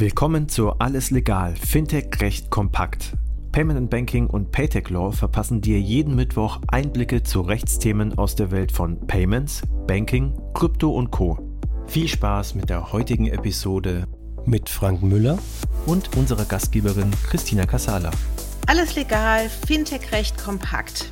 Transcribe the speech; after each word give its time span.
Willkommen 0.00 0.48
zu 0.48 0.70
Alles 0.78 1.10
Legal, 1.10 1.54
Fintech 1.56 2.22
Recht 2.22 2.48
kompakt. 2.48 3.18
Payment 3.52 3.76
and 3.76 3.90
Banking 3.90 4.28
und 4.28 4.50
Paytech 4.50 4.88
Law 4.88 5.12
verpassen 5.12 5.60
dir 5.60 5.78
jeden 5.78 6.16
Mittwoch 6.16 6.58
Einblicke 6.68 7.22
zu 7.22 7.42
Rechtsthemen 7.42 8.16
aus 8.16 8.34
der 8.34 8.50
Welt 8.50 8.72
von 8.72 9.06
Payments, 9.06 9.60
Banking, 9.86 10.32
Krypto 10.54 10.88
und 10.88 11.10
Co. 11.10 11.38
Viel 11.86 12.08
Spaß 12.08 12.54
mit 12.54 12.70
der 12.70 12.94
heutigen 12.94 13.26
Episode 13.26 14.06
mit 14.46 14.70
Frank 14.70 15.02
Müller 15.02 15.38
und 15.84 16.16
unserer 16.16 16.46
Gastgeberin 16.46 17.10
Christina 17.28 17.66
Casala. 17.66 18.10
Alles 18.68 18.96
legal, 18.96 19.50
Fintech 19.50 20.12
Recht 20.12 20.42
kompakt. 20.42 21.10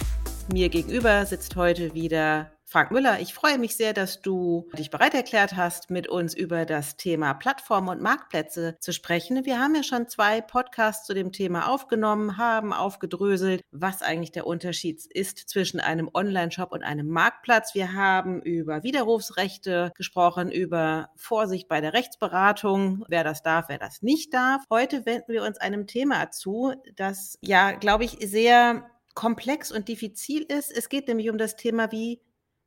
Mir 0.51 0.71
gegenüber 0.71 1.27
sitzt 1.27 1.57
heute 1.57 1.93
wieder 1.93 2.53
Frank 2.71 2.91
Müller, 2.91 3.19
ich 3.19 3.33
freue 3.33 3.57
mich 3.57 3.77
sehr, 3.77 3.95
dass 3.95 4.21
du 4.21 4.69
dich 4.77 4.91
bereit 4.91 5.15
erklärt 5.15 5.57
hast, 5.57 5.89
mit 5.89 6.07
uns 6.07 6.35
über 6.35 6.67
das 6.67 6.99
Thema 6.99 7.33
Plattformen 7.33 7.89
und 7.89 8.03
Marktplätze 8.03 8.77
zu 8.79 8.93
sprechen. 8.93 9.47
Wir 9.47 9.59
haben 9.59 9.75
ja 9.75 9.83
schon 9.83 10.07
zwei 10.07 10.43
Podcasts 10.43 11.07
zu 11.07 11.15
dem 11.15 11.33
Thema 11.33 11.71
aufgenommen, 11.71 12.37
haben 12.37 12.75
aufgedröselt, 12.75 13.63
was 13.71 14.03
eigentlich 14.03 14.33
der 14.33 14.47
Unterschied 14.47 15.07
ist 15.07 15.49
zwischen 15.49 15.81
einem 15.81 16.11
Online-Shop 16.13 16.71
und 16.71 16.83
einem 16.83 17.09
Marktplatz. 17.09 17.75
Wir 17.75 17.95
haben 17.95 18.43
über 18.43 18.83
Widerrufsrechte 18.83 19.91
gesprochen, 19.97 20.53
über 20.53 21.09
Vorsicht 21.17 21.69
bei 21.69 21.81
der 21.81 21.95
Rechtsberatung, 21.95 23.03
wer 23.09 23.25
das 23.25 23.43
darf, 23.43 23.71
wer 23.71 23.79
das 23.79 24.03
nicht 24.03 24.35
darf. 24.35 24.63
Heute 24.69 25.07
wenden 25.07 25.33
wir 25.33 25.43
uns 25.43 25.57
einem 25.57 25.87
Thema 25.87 26.31
zu, 26.33 26.75
das 26.97 27.39
ja, 27.41 27.73
glaube 27.73 28.05
ich, 28.05 28.19
sehr 28.21 28.91
komplex 29.15 29.73
und 29.73 29.89
diffizil 29.89 30.43
ist. 30.43 30.71
Es 30.71 30.91
geht 30.91 31.09
nämlich 31.09 31.31
um 31.31 31.39
das 31.39 31.57
Thema, 31.57 31.91
wie 31.91 32.21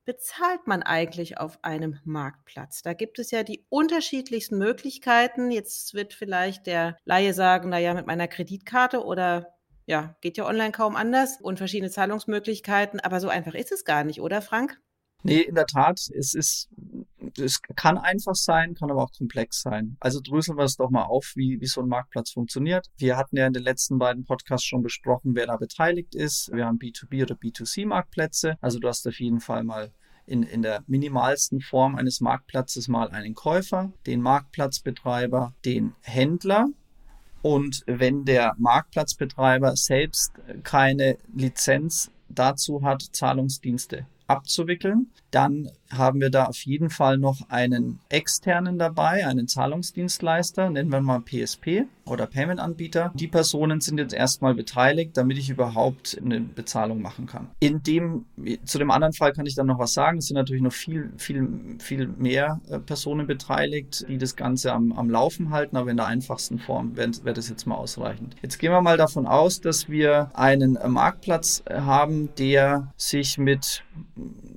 bezahlt 0.06 0.68
man 0.68 0.84
eigentlich 0.84 1.38
auf 1.38 1.64
einem 1.64 2.00
Marktplatz? 2.04 2.82
Da 2.82 2.94
gibt 2.94 3.20
es 3.20 3.32
ja 3.32 3.44
die 3.44 3.66
unterschiedlichsten 3.70 4.58
Möglichkeiten. 4.58 5.52
Jetzt 5.52 5.94
wird 5.94 6.14
vielleicht 6.14 6.68
der 6.68 6.98
Laie 7.06 7.34
sagen, 7.34 7.70
na 7.70 7.80
ja, 7.80 7.94
mit 7.94 8.08
meiner 8.08 8.28
Kreditkarte 8.28 9.04
oder 9.04 9.54
ja, 9.86 10.16
geht 10.22 10.38
ja 10.38 10.46
online 10.46 10.72
kaum 10.72 10.96
anders 10.96 11.40
und 11.42 11.58
verschiedene 11.58 11.92
Zahlungsmöglichkeiten, 11.92 13.00
aber 13.00 13.20
so 13.20 13.30
einfach 13.30 13.54
ist 13.54 13.72
es 13.72 13.84
gar 13.84 14.04
nicht, 14.04 14.22
oder 14.22 14.42
Frank? 14.42 14.80
Nee, 15.24 15.42
in 15.42 15.56
der 15.56 15.68
Tat, 15.68 16.00
es 16.18 16.34
ist, 16.34 16.70
es 17.38 17.62
kann 17.76 17.98
einfach 17.98 18.36
sein, 18.36 18.74
kann 18.74 18.90
aber 18.90 19.04
auch 19.04 19.12
komplex 19.16 19.62
sein. 19.62 19.98
Also 20.00 20.20
dröseln 20.20 20.58
wir 20.58 20.64
es 20.64 20.78
doch 20.78 20.90
mal 20.90 21.04
auf, 21.04 21.34
wie, 21.36 21.62
wie 21.62 21.68
so 21.68 21.82
ein 21.82 21.88
Marktplatz 21.88 22.32
funktioniert. 22.32 22.88
Wir 22.98 23.18
hatten 23.18 23.38
ja 23.38 23.46
in 23.46 23.54
den 23.54 23.64
letzten 23.64 24.00
beiden 24.00 24.26
Podcasts 24.26 24.66
schon 24.66 24.82
besprochen, 24.82 25.36
wer 25.36 25.48
da 25.48 25.58
beteiligt 25.58 26.16
ist. 26.16 26.52
Wir 26.52 26.66
haben 26.66 26.80
B2B 26.80 27.24
oder 27.24 27.36
B2C 27.36 27.86
Marktplätze. 27.86 28.56
Also 28.62 28.80
du 28.80 28.88
hast 28.88 29.08
auf 29.08 29.20
jeden 29.20 29.40
Fall 29.40 29.64
mal 29.64 29.92
in, 30.26 30.44
in 30.44 30.62
der 30.62 30.84
minimalsten 30.88 31.62
Form 31.62 31.96
eines 31.96 32.22
Marktplatzes 32.22 32.88
mal 32.88 33.10
einen 33.10 33.36
Käufer, 33.36 33.92
den 34.08 34.22
Marktplatzbetreiber, 34.22 35.54
den 35.66 35.94
Händler. 36.02 36.68
Und 37.42 37.84
wenn 37.86 38.26
der 38.26 38.54
Marktplatzbetreiber 38.58 39.76
selbst 39.76 40.32
keine 40.64 41.18
Lizenz 41.36 42.12
dazu 42.30 42.84
hat, 42.84 43.02
Zahlungsdienste 43.12 44.08
abzuwickeln, 44.32 45.08
dann 45.30 45.70
haben 45.92 46.22
wir 46.22 46.30
da 46.30 46.46
auf 46.46 46.66
jeden 46.66 46.90
Fall 46.90 47.18
noch 47.18 47.50
einen 47.50 48.00
externen 48.10 48.80
dabei, 48.80 49.26
einen 49.26 49.48
Zahlungsdienstleister, 49.48 50.70
nennen 50.70 50.92
wir 50.92 51.02
mal 51.02 51.22
PSP 51.22 51.86
oder 52.06 52.28
Payment-Anbieter. 52.28 53.12
Die 53.16 53.28
Personen 53.28 53.82
sind 53.82 53.98
jetzt 53.98 54.14
erstmal 54.14 54.54
beteiligt, 54.54 55.18
damit 55.18 55.38
ich 55.38 55.50
überhaupt 55.50 56.20
eine 56.24 56.42
Bezahlung 56.42 57.02
machen 57.02 57.26
kann. 57.26 57.48
In 57.60 57.84
dem, 57.84 58.26
zu 58.66 58.78
dem 58.78 58.92
anderen 58.92 59.14
Fall 59.14 59.34
kann 59.34 59.46
ich 59.46 59.56
dann 59.56 59.68
noch 59.68 59.80
was 59.80 59.94
sagen. 59.94 60.18
Es 60.18 60.28
sind 60.28 60.36
natürlich 60.36 60.62
noch 60.62 60.74
viel, 60.74 61.12
viel, 61.18 61.78
viel 61.80 62.08
mehr 62.08 62.60
äh, 62.70 62.80
Personen 62.80 63.28
beteiligt, 63.28 64.06
die 64.08 64.18
das 64.18 64.36
Ganze 64.36 64.74
am, 64.74 64.92
am 64.92 65.10
Laufen 65.10 65.52
halten, 65.52 65.78
aber 65.78 65.92
in 65.92 65.98
der 65.98 66.08
einfachsten 66.08 66.60
Form 66.60 66.96
wäre 66.96 67.12
wär 67.24 67.34
das 67.34 67.50
jetzt 67.50 67.66
mal 67.66 67.76
ausreichend. 67.76 68.36
Jetzt 68.42 68.58
gehen 68.58 68.72
wir 68.72 68.82
mal 68.82 68.98
davon 68.98 69.28
aus, 69.28 69.62
dass 69.62 69.90
wir 69.90 70.32
einen 70.34 70.78
Marktplatz 70.88 71.64
haben, 71.70 72.30
der 72.38 72.94
sich 72.98 73.38
mit, 73.38 73.84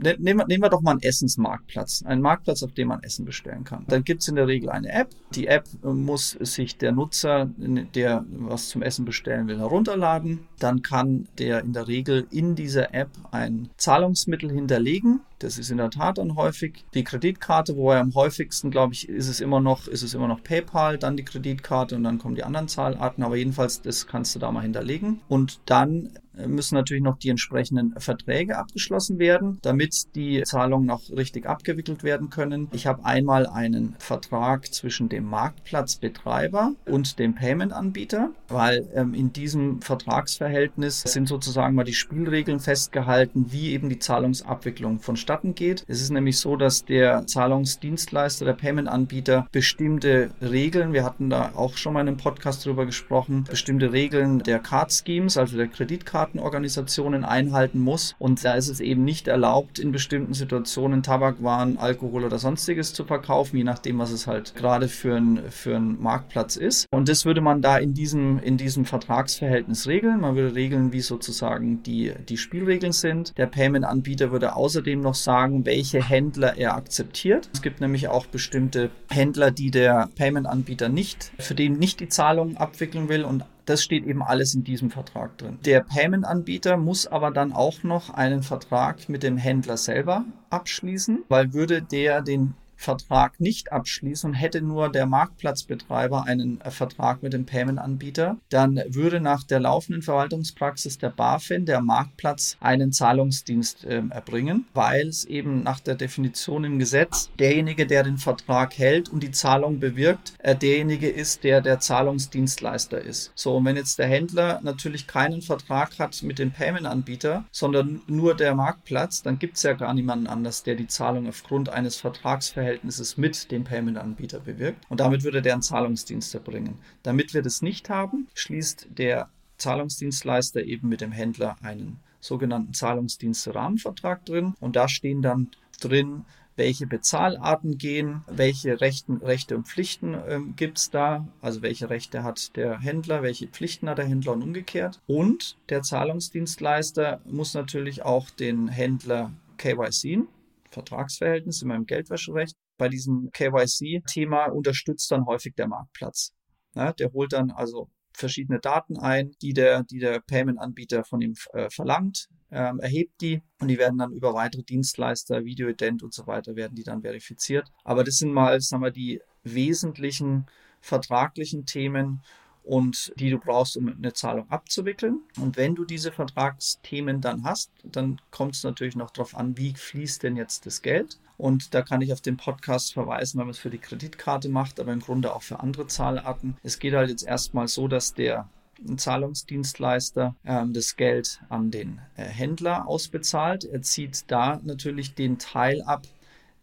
nehmen 0.05 0.39
wir, 0.39 0.47
nehmen 0.47 0.63
wir 0.63 0.71
doch 0.71 0.81
mal 0.81 0.93
ein 0.93 1.03
Essensmarktplatz, 1.03 2.03
einen 2.05 2.23
Marktplatz, 2.23 2.63
auf 2.63 2.73
dem 2.73 2.89
man 2.89 3.03
Essen 3.03 3.25
bestellen 3.25 3.65
kann. 3.65 3.85
Dann 3.89 4.05
gibt 4.05 4.23
es 4.23 4.29
in 4.29 4.37
der 4.37 4.47
Regel 4.47 4.71
eine 4.71 4.91
App. 4.91 5.11
Die 5.35 5.47
App 5.47 5.65
äh, 5.83 5.89
muss 5.89 6.37
sich 6.41 6.79
der 6.79 6.93
Nutzer, 6.93 7.51
der 7.57 8.25
was 8.29 8.69
zum 8.69 8.83
Essen 8.83 9.05
bestellen 9.05 9.49
will, 9.49 9.59
herunterladen. 9.59 10.47
Dann 10.59 10.83
kann 10.83 11.27
der 11.39 11.61
in 11.61 11.73
der 11.73 11.89
Regel 11.89 12.27
in 12.31 12.55
dieser 12.55 12.95
App 12.95 13.11
ein 13.31 13.69
Zahlungsmittel 13.77 14.51
hinterlegen. 14.51 15.21
Das 15.39 15.59
ist 15.59 15.71
in 15.71 15.77
der 15.77 15.91
Tat 15.91 16.19
dann 16.19 16.37
häufig 16.37 16.85
die 16.95 17.05
Kreditkarte, 17.05 17.77
wo 17.77 17.91
er 17.91 18.01
am 18.01 18.15
häufigsten, 18.15 18.71
glaube 18.71 18.95
ich, 18.95 19.09
ist 19.09 19.29
es 19.29 19.41
immer 19.41 19.61
noch, 19.61 19.89
ist 19.89 20.03
es 20.03 20.15
immer 20.15 20.29
noch 20.29 20.43
PayPal, 20.43 20.97
dann 20.97 21.17
die 21.17 21.25
Kreditkarte 21.25 21.97
und 21.97 22.05
dann 22.05 22.19
kommen 22.19 22.35
die 22.35 22.45
anderen 22.45 22.69
Zahlarten. 22.69 23.25
Aber 23.25 23.37
jedenfalls, 23.37 23.83
das 23.83 24.07
kannst 24.07 24.35
du 24.35 24.39
da 24.39 24.51
mal 24.53 24.63
hinterlegen. 24.63 25.21
Und 25.29 25.61
dann 25.67 26.11
müssen 26.47 26.75
natürlich 26.75 27.03
noch 27.03 27.19
die 27.19 27.29
entsprechenden 27.29 27.95
Verträge 27.99 28.59
abgeschlossen 28.59 29.19
werden, 29.19 29.59
damit 29.63 30.15
die 30.15 30.43
Zahlungen 30.43 30.87
noch 30.87 31.03
richtig 31.11 31.47
abgewickelt 31.47 32.03
werden 32.03 32.31
können. 32.31 32.69
Ich 32.73 32.87
habe 32.87 33.05
einmal 33.05 33.47
einen 33.47 33.95
Vertrag 33.99 34.73
zwischen 34.73 35.09
dem 35.09 35.25
Marktplatzbetreiber 35.25 36.73
und 36.87 37.19
dem 37.19 37.35
Payment-Anbieter, 37.35 38.31
weil 38.49 38.89
ähm, 38.95 39.15
in 39.15 39.33
diesem 39.33 39.81
Vertragsverhältnis 39.81 41.03
sind 41.03 41.29
sozusagen 41.29 41.75
mal 41.75 41.85
die 41.85 41.95
Spielregeln 41.95 42.61
festgehalten, 42.61 43.47
wie 43.53 43.73
eben 43.73 43.89
die 43.89 43.99
Zahlungsabwicklung 43.99 45.01
vonstatten 45.01 45.55
geht. 45.55 45.85
Es 45.89 46.01
ist 46.01 46.11
nämlich 46.11 46.39
so, 46.39 46.57
dass 46.57 46.85
der 46.85 47.27
Zahlungsdienstleister, 47.27 48.45
der 48.45 48.55
Payment-Anbieter 48.55 49.47
bestimmte 49.53 50.31
Regeln, 50.41 50.93
wir 50.93 51.05
hatten 51.05 51.31
da 51.31 51.53
auch 51.55 51.77
schon 51.77 51.93
mal 51.95 52.01
in 52.01 52.09
einem 52.09 52.17
Podcast 52.17 52.65
drüber 52.65 52.87
gesprochen, 52.87 53.45
bestimmte 53.45 53.93
Regeln 53.93 54.41
der 54.41 54.59
Card 54.59 54.93
Schemes, 54.93 55.37
also 55.37 55.57
der 55.57 55.69
Kreditkarte 55.69 56.24
Kreditkartenorganisationen 56.25 57.25
einhalten 57.25 57.81
muss. 57.81 58.15
Und 58.19 58.45
da 58.45 58.55
ist 58.55 58.69
es 58.69 58.81
eben 58.81 59.05
nicht 59.05 59.29
erlaubt, 59.29 59.79
in 59.79 59.93
bestimmten 59.93 60.35
Situationen 60.35 61.03
Tabakwaren, 61.03 61.79
Alkohol 61.79 62.25
oder 62.25 62.39
sonstiges 62.39 62.93
zu 62.93 63.05
verkaufen, 63.05 63.57
je 63.57 63.65
nachdem, 63.65 63.99
was 63.99 64.11
es 64.11 64.27
halt 64.27 64.55
gerade 64.55 64.89
für 64.89 65.17
ein, 65.17 65.41
für 65.51 65.77
ein 65.77 66.01
Marktplatz 66.01 66.57
ist. 66.57 66.87
Und 66.91 67.09
das 67.09 67.25
würde 67.25 67.41
man 67.41 67.63
da 67.63 67.77
in 67.79 67.95
diesem, 67.95 68.39
in 68.39 68.57
diesem 68.57 68.85
Vertragsverhältnis 68.85 69.87
regeln. 69.87 70.21
Man 70.21 70.37
würde 70.37 70.55
regeln, 70.55 70.93
wie 70.93 71.01
sozusagen 71.01 71.83
die, 71.83 72.13
die 72.29 72.37
Spielregeln 72.37 72.93
sind. 72.93 73.37
Der 73.37 73.47
Payment-Anbieter 73.47 74.33
würde 74.33 74.57
außerdem 74.57 75.01
noch 75.01 75.15
sagen, 75.15 75.67
welche 75.67 76.03
Händler 76.03 76.57
er 76.57 76.75
akzeptiert. 76.75 77.49
Es 77.53 77.63
gibt 77.63 77.81
nämlich 77.81 78.09
auch 78.09 78.27
bestimmte 78.27 78.91
Händler, 79.11 79.51
die 79.51 79.71
der 79.71 80.09
Payment-Anbieter 80.17 80.89
nicht, 80.89 81.33
für 81.39 81.55
den 81.55 81.79
nicht 81.79 82.01
die 82.01 82.09
Zahlung 82.09 82.57
abwickeln 82.57 83.09
will 83.09 83.25
und 83.25 83.45
das 83.65 83.83
steht 83.83 84.05
eben 84.05 84.23
alles 84.23 84.55
in 84.55 84.65
diesem 84.65 84.91
Vertrag 84.91 85.39
drin. 85.39 85.59
Der 85.65 85.81
Payment-Anbieter 85.81 86.77
muss 86.77 87.07
aber 87.07 87.31
dann 87.31 87.53
auch 87.53 87.83
noch 87.83 88.11
einen 88.11 88.43
Vertrag 88.43 89.09
mit 89.09 89.23
dem 89.23 89.37
Händler 89.37 89.77
selber 89.77 90.25
abschließen, 90.51 91.25
weil 91.29 91.53
würde 91.53 91.83
der 91.83 92.23
den 92.23 92.55
Vertrag 92.77 93.41
nicht 93.41 93.73
abschließen 93.73 94.31
und 94.31 94.35
hätte 94.35 94.61
nur 94.61 94.91
der 94.91 95.07
Marktplatzbetreiber 95.07 96.25
einen 96.25 96.61
äh, 96.61 96.71
Vertrag 96.71 97.23
mit 97.23 97.33
dem 97.33 97.47
Payment-Anbieter, 97.47 98.37
dann 98.49 98.81
würde 98.89 99.21
nach 99.21 99.45
der 99.45 99.61
laufenden 99.61 100.03
Verwaltungspraxis 100.03 100.99
der 100.99 101.11
BaFin 101.11 101.67
der 101.67 101.81
Marktplatz 101.81 102.57
einen 102.61 102.93
Zahlungsdienst 102.93 103.85
äh, 103.85 104.03
erbringen, 104.11 104.67
weil 104.75 105.09
es 105.09 105.25
eben 105.25 105.63
nach 105.63 105.81
der 105.81 105.95
Definition 105.95 106.65
im 106.65 106.79
Gesetz 106.79 107.31
derjenige, 107.39 107.87
der 107.87 108.03
den 108.03 108.19
Vertrag 108.19 108.77
hält 108.77 109.09
und 109.09 109.23
die 109.23 109.31
Zahlung 109.31 109.81
bewirkt, 109.81 110.35
äh, 110.39 110.55
derjenige 110.55 111.09
ist, 111.09 111.45
der 111.45 111.61
der 111.61 111.81
Zahlungsdienstleister 111.81 113.01
ist. 113.01 113.33
So, 113.35 113.57
und 113.57 113.65
wenn 113.65 113.77
jetzt 113.77 113.99
der 113.99 114.07
Händler 114.07 114.61
natürlich 114.63 115.07
keinen 115.07 115.43
Vertrag 115.43 115.99
hat 115.99 116.23
mit 116.23 116.39
dem 116.39 116.51
Payment-Anbieter, 116.51 117.45
sondern 117.51 118.03
nur 118.07 118.35
der 118.35 118.55
Marktplatz, 118.55 119.23
dann 119.23 119.39
gibt 119.39 119.57
es 119.57 119.63
ja 119.63 119.73
gar 119.73 119.95
niemanden 119.95 120.27
anders, 120.27 120.63
der 120.63 120.75
die 120.75 120.87
Zahlung 120.87 121.29
aufgrund 121.29 121.69
eines 121.69 121.97
Vertragsverhältnisses 121.97 122.64
Verhältnisses 122.65 123.19
mit 123.19 123.51
dem 123.51 123.65
Payment-Anbieter 123.65 124.41
bewirkt. 124.41 124.87
Und 124.89 125.01
damit 125.01 125.23
würde 125.23 125.43
der 125.43 125.53
einen 125.53 125.61
Zahlungsdienst 125.61 126.35
erbringen. 126.35 126.79
Damit 127.03 127.35
wir 127.35 127.43
das 127.43 127.61
nicht 127.61 127.91
haben, 127.91 128.27
schließt 128.33 128.89
der 128.97 129.29
Zahlungsdienstleister 129.59 130.63
eben 130.63 130.89
mit 130.89 131.03
dem 131.03 131.13
Händler 131.13 131.57
einen 131.61 131.99
sogenannten 132.21 132.73
Zahlungsdienst-Rahmenvertrag 132.73 134.25
drin. 134.25 134.55
Und 134.61 134.77
da 134.77 134.89
stehen 134.89 135.21
dann 135.21 135.51
drin, 135.79 136.25
welche 136.57 136.87
Bezahlarten 136.87 137.77
gehen, 137.77 138.23
welche 138.29 138.81
Rechten, 138.81 139.19
Rechte 139.19 139.57
und 139.57 139.69
Pflichten 139.69 140.17
ähm, 140.27 140.55
gibt 140.57 140.79
es 140.79 140.89
da, 140.89 141.29
also 141.43 141.61
welche 141.61 141.91
Rechte 141.91 142.23
hat 142.23 142.57
der 142.57 142.81
Händler, 142.81 143.23
welche 143.23 143.49
Pflichten 143.49 143.91
hat 143.91 143.99
der 143.99 144.07
Händler 144.07 144.33
und 144.33 144.43
umgekehrt. 144.43 145.01
Und 145.07 145.59
der 145.69 145.83
Zahlungsdienstleister 145.83 147.21
muss 147.27 147.53
natürlich 147.53 148.03
auch 148.03 148.31
den 148.31 148.69
Händler 148.69 149.33
KYC, 149.59 150.23
Vertragsverhältnis 150.71 151.61
in 151.61 151.69
meinem 151.69 151.87
Geldwäscherecht 151.87 152.57
bei 152.77 152.89
diesem 152.89 153.31
KYC-Thema 153.33 154.47
unterstützt 154.47 155.11
dann 155.11 155.27
häufig 155.27 155.55
der 155.55 155.69
Marktplatz. 155.69 156.33
Ja, 156.75 156.93
der 156.93 157.13
holt 157.13 157.33
dann 157.33 157.51
also 157.51 157.89
verschiedene 158.13 158.61
Daten 158.61 158.99
ein, 158.99 159.33
die 159.43 159.53
der, 159.53 159.85
die 159.85 159.99
der 159.99 160.21
Payment-Anbieter 160.21 161.05
von 161.05 161.21
ihm 161.21 161.35
äh, 161.53 161.69
verlangt, 161.71 162.29
ähm, 162.51 162.79
erhebt 162.79 163.21
die 163.21 163.43
und 163.61 163.69
die 163.69 163.79
werden 163.79 163.99
dann 163.99 164.13
über 164.13 164.35
weitere 164.35 164.63
Dienstleister, 164.63 165.45
Videoident 165.45 166.03
und 166.03 166.15
so 166.15 166.27
weiter, 166.27 166.57
werden 166.57 166.75
die 166.75 166.85
dann 166.85 167.03
verifiziert. 167.03 167.69
Aber 167.85 168.05
das 168.05 168.17
sind 168.17 168.33
mal, 168.33 168.61
sagen 168.61 168.83
wir, 168.83 168.93
die 168.93 169.21
wesentlichen 169.43 170.47
vertraglichen 170.81 171.67
Themen 171.67 172.23
und 172.65 173.13
die 173.17 173.31
du 173.31 173.39
brauchst, 173.39 173.77
um 173.77 173.89
eine 173.89 174.13
Zahlung 174.13 174.51
abzuwickeln. 174.51 175.21
Und 175.39 175.57
wenn 175.57 175.75
du 175.75 175.85
diese 175.85 176.11
Vertragsthemen 176.11 177.21
dann 177.21 177.45
hast, 177.45 177.71
dann 177.83 178.21
kommt 178.31 178.57
es 178.57 178.65
natürlich 178.65 178.97
noch 178.97 179.11
darauf 179.11 179.37
an, 179.37 179.57
wie 179.57 179.75
fließt 179.75 180.23
denn 180.23 180.37
jetzt 180.37 180.67
das 180.67 180.83
Geld. 180.83 181.19
Und 181.37 181.75
da 181.75 181.83
kann 181.83 182.01
ich 182.01 182.13
auf 182.13 182.21
den 182.21 182.37
Podcast 182.37 182.95
verweisen, 182.95 183.39
wenn 183.39 183.47
man 183.47 183.53
es 183.53 183.59
für 183.59 183.71
die 183.71 183.79
Kreditkarte 183.79 184.49
macht, 184.49 184.81
aber 184.81 184.93
im 184.93 185.01
Grunde 185.01 185.35
auch 185.35 185.43
für 185.43 185.61
andere 185.61 185.87
Zahlarten. 185.87 186.57
Es 186.63 186.79
geht 186.79 186.95
halt 186.95 187.11
jetzt 187.11 187.25
erstmal 187.25 187.69
so, 187.69 187.89
dass 187.89 188.15
der 188.15 188.49
Zahlungsdienstleister 188.97 190.35
ähm, 190.45 190.73
das 190.73 190.97
Geld 190.97 191.41
an 191.49 191.71
den 191.71 192.01
äh, 192.17 192.25
Händler 192.25 192.87
ausbezahlt. 192.87 193.65
Er 193.65 193.83
zieht 193.83 194.31
da 194.31 194.61
natürlich 194.63 195.15
den 195.15 195.39
Teil 195.39 195.83
ab, 195.83 196.07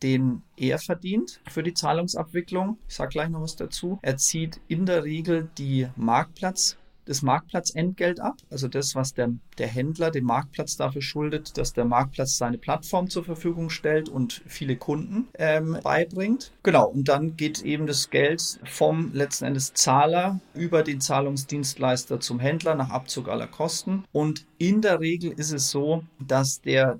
den 0.03 0.44
er 0.57 0.80
verdient 0.80 1.42
für 1.50 1.63
die 1.63 1.74
Zahlungsabwicklung. 1.74 2.77
Ich 2.88 2.95
sage 2.95 3.09
gleich 3.09 3.30
noch 3.30 3.42
was 3.42 3.56
dazu. 3.56 4.00
Er 4.01 4.18
zieht 4.18 4.59
in 4.68 4.86
der 4.86 5.03
Regel 5.03 5.50
die 5.57 5.88
Marktplatz 5.95 6.77
das 7.06 7.21
Marktplatzentgelt 7.21 8.19
ab, 8.19 8.38
also 8.50 8.68
das, 8.68 8.95
was 8.95 9.13
der, 9.13 9.31
der 9.57 9.68
Händler 9.68 10.12
dem 10.12 10.25
Marktplatz 10.25 10.77
dafür 10.77 11.01
schuldet, 11.01 11.57
dass 11.57 11.74
der 11.74 11.86
Marktplatz 11.86 12.38
seine 12.38 12.57
Plattform 12.57 13.09
zur 13.09 13.24
Verfügung 13.24 13.69
stellt 13.69 14.07
und 14.07 14.42
viele 14.45 14.75
Kunden 14.77 15.27
ähm, 15.38 15.77
beibringt. 15.83 16.51
Genau, 16.63 16.88
und 16.88 17.07
dann 17.07 17.36
geht 17.36 17.63
eben 17.63 17.88
das 17.88 18.09
Geld 18.09 18.59
vom 18.65 19.12
letzten 19.13 19.45
Endes 19.45 19.74
Zahler 19.74 20.39
über 20.53 20.83
den 20.83 21.01
Zahlungsdienstleister 21.01 22.19
zum 22.19 22.39
Händler 22.39 22.75
nach 22.75 22.92
Abzug 22.92 23.27
aller 23.27 23.48
Kosten. 23.48 24.06
Und 24.12 24.45
in 24.57 24.81
der 24.81 25.00
Regel 25.00 25.31
ist 25.31 25.51
es 25.51 25.71
so, 25.71 26.03
dass 26.19 26.62
der 26.62 27.00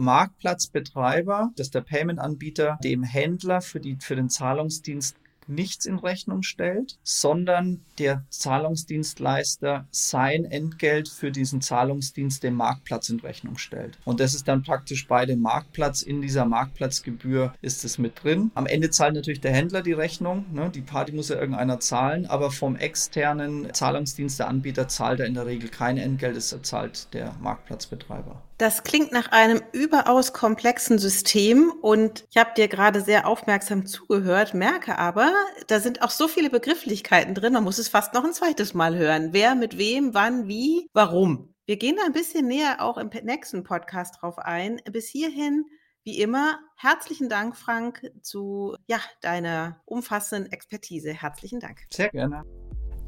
Marktplatzbetreiber, 0.00 1.50
dass 1.56 1.70
der 1.70 1.82
Payment-Anbieter 1.82 2.78
dem 2.82 3.02
Händler 3.02 3.60
für, 3.60 3.80
die, 3.80 3.98
für 4.00 4.16
den 4.16 4.30
Zahlungsdienst 4.30 5.16
nichts 5.50 5.84
in 5.84 5.98
Rechnung 5.98 6.42
stellt, 6.42 6.98
sondern 7.02 7.84
der 7.98 8.24
Zahlungsdienstleister 8.30 9.86
sein 9.90 10.44
Entgelt 10.44 11.08
für 11.08 11.30
diesen 11.30 11.60
Zahlungsdienst 11.60 12.42
dem 12.42 12.54
Marktplatz 12.54 13.10
in 13.10 13.20
Rechnung 13.20 13.58
stellt. 13.58 13.98
Und 14.04 14.20
das 14.20 14.32
ist 14.32 14.48
dann 14.48 14.62
praktisch 14.62 15.06
bei 15.06 15.26
dem 15.26 15.40
Marktplatz. 15.40 16.02
In 16.02 16.22
dieser 16.22 16.46
Marktplatzgebühr 16.46 17.52
ist 17.60 17.84
es 17.84 17.98
mit 17.98 18.22
drin. 18.22 18.50
Am 18.54 18.66
Ende 18.66 18.90
zahlt 18.90 19.14
natürlich 19.14 19.40
der 19.40 19.52
Händler 19.52 19.82
die 19.82 19.92
Rechnung. 19.92 20.46
Ne? 20.52 20.70
Die 20.70 20.82
Party 20.82 21.12
muss 21.12 21.28
ja 21.28 21.36
irgendeiner 21.36 21.80
zahlen, 21.80 22.26
aber 22.26 22.50
vom 22.50 22.76
externen 22.76 23.72
Zahlungsdienst 23.74 24.38
der 24.38 24.48
Anbieter 24.48 24.88
zahlt 24.88 25.20
er 25.20 25.26
in 25.26 25.34
der 25.34 25.46
Regel 25.46 25.68
kein 25.68 25.98
Entgelt, 25.98 26.36
es 26.36 26.56
zahlt 26.62 27.12
der 27.12 27.34
Marktplatzbetreiber. 27.40 28.42
Das 28.60 28.82
klingt 28.82 29.10
nach 29.10 29.32
einem 29.32 29.62
überaus 29.72 30.34
komplexen 30.34 30.98
System 30.98 31.72
und 31.80 32.26
ich 32.28 32.36
habe 32.36 32.50
dir 32.54 32.68
gerade 32.68 33.00
sehr 33.00 33.26
aufmerksam 33.26 33.86
zugehört, 33.86 34.52
merke 34.52 34.98
aber, 34.98 35.32
da 35.68 35.80
sind 35.80 36.02
auch 36.02 36.10
so 36.10 36.28
viele 36.28 36.50
Begrifflichkeiten 36.50 37.34
drin, 37.34 37.54
man 37.54 37.64
muss 37.64 37.78
es 37.78 37.88
fast 37.88 38.12
noch 38.12 38.22
ein 38.22 38.34
zweites 38.34 38.74
Mal 38.74 38.98
hören. 38.98 39.30
Wer 39.32 39.54
mit 39.54 39.78
wem, 39.78 40.12
wann, 40.12 40.46
wie, 40.46 40.90
warum. 40.92 41.54
Wir 41.64 41.78
gehen 41.78 41.96
da 41.96 42.04
ein 42.04 42.12
bisschen 42.12 42.48
näher 42.48 42.82
auch 42.82 42.98
im 42.98 43.08
nächsten 43.22 43.64
Podcast 43.64 44.18
drauf 44.20 44.38
ein. 44.38 44.82
Bis 44.92 45.08
hierhin, 45.08 45.64
wie 46.04 46.20
immer, 46.20 46.58
herzlichen 46.76 47.30
Dank, 47.30 47.56
Frank, 47.56 48.10
zu 48.20 48.76
ja, 48.86 48.98
deiner 49.22 49.80
umfassenden 49.86 50.52
Expertise. 50.52 51.14
Herzlichen 51.14 51.60
Dank. 51.60 51.78
Sehr 51.88 52.10
gerne. 52.10 52.44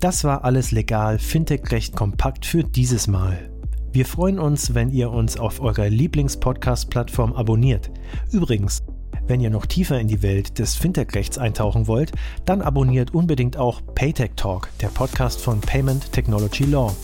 Das 0.01 0.25
war 0.25 0.45
alles 0.47 0.71
legal, 0.71 1.19
Fintech 1.19 1.71
recht 1.71 1.95
kompakt 1.95 2.47
für 2.47 2.65
dieses 2.65 3.07
Mal. 3.07 3.52
Wir 3.93 4.07
freuen 4.07 4.39
uns, 4.39 4.73
wenn 4.73 4.91
ihr 4.91 5.11
uns 5.11 5.37
auf 5.39 5.61
eurer 5.61 5.91
Lieblings-Podcast-Plattform 5.91 7.35
abonniert. 7.35 7.91
Übrigens, 8.31 8.83
wenn 9.27 9.43
ihr 9.43 9.51
noch 9.51 9.67
tiefer 9.67 10.01
in 10.01 10.09
die 10.09 10.23
Welt 10.23 10.59
des 10.59 10.75
Fintech-Rechts 10.77 11.37
eintauchen 11.37 11.87
wollt, 11.87 12.13
dann 12.47 12.63
abonniert 12.63 13.13
unbedingt 13.13 13.59
auch 13.59 13.83
Paytech 13.95 14.31
Talk, 14.35 14.71
der 14.81 14.89
Podcast 14.89 15.43
von 15.43 15.61
Payment 15.61 16.11
Technology 16.11 16.65
Law. 16.65 16.97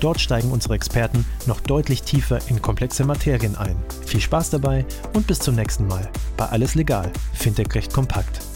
Dort 0.00 0.20
steigen 0.20 0.52
unsere 0.52 0.74
Experten 0.74 1.24
noch 1.46 1.60
deutlich 1.60 2.02
tiefer 2.02 2.38
in 2.50 2.60
komplexe 2.60 3.06
Materien 3.06 3.56
ein. 3.56 3.76
Viel 4.04 4.20
Spaß 4.20 4.50
dabei 4.50 4.84
und 5.14 5.26
bis 5.26 5.38
zum 5.38 5.54
nächsten 5.54 5.86
Mal 5.86 6.10
bei 6.36 6.44
Alles 6.44 6.74
Legal, 6.74 7.10
Fintech 7.32 7.74
Recht 7.74 7.94
kompakt. 7.94 8.53